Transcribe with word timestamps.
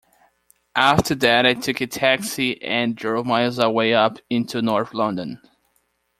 After 0.75 1.13
that 1.13 1.45
I 1.45 1.53
took 1.53 1.79
a 1.79 1.85
taxi 1.85 2.59
and 2.63 2.95
drove 2.95 3.27
miles 3.27 3.59
away 3.59 3.93
up 3.93 4.17
into 4.31 4.59
North 4.59 4.95
London. 4.95 5.39